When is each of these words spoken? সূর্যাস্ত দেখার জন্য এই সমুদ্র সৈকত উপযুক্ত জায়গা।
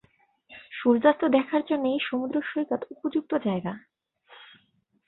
সূর্যাস্ত 0.71 1.21
দেখার 1.27 1.61
জন্য 1.65 1.83
এই 1.87 2.01
সমুদ্র 2.09 2.37
সৈকত 2.41 2.81
উপযুক্ত 2.91 3.31
জায়গা। 3.45 3.73